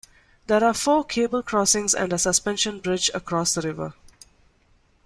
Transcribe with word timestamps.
There 0.47 0.63
are 0.63 0.73
four 0.73 1.03
cable 1.03 1.43
crossings 1.43 1.93
and 1.93 2.11
a 2.11 2.17
suspension 2.17 2.79
bridge 2.79 3.11
across 3.13 3.53
the 3.53 3.61
river. 3.61 3.93